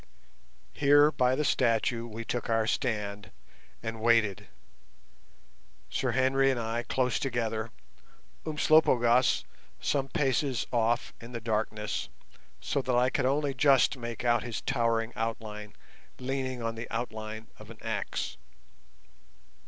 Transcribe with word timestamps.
Here 0.73 1.11
by 1.11 1.35
the 1.35 1.45
statue 1.45 2.07
we 2.07 2.25
took 2.25 2.49
our 2.49 2.65
stand, 2.65 3.29
and 3.83 4.01
waited. 4.01 4.47
Sir 5.91 6.13
Henry 6.13 6.49
and 6.49 6.59
I 6.59 6.81
close 6.81 7.19
together, 7.19 7.69
Umslopogaas 8.43 9.43
some 9.79 10.07
paces 10.07 10.65
off 10.73 11.13
in 11.21 11.33
the 11.33 11.39
darkness, 11.39 12.09
so 12.59 12.81
that 12.81 12.95
I 12.95 13.11
could 13.11 13.27
only 13.27 13.53
just 13.53 13.95
make 13.95 14.25
out 14.25 14.41
his 14.41 14.61
towering 14.61 15.13
outline 15.15 15.75
leaning 16.17 16.63
on 16.63 16.73
the 16.73 16.89
outline 16.89 17.45
of 17.59 17.69
an 17.69 17.77
axe. 17.83 18.37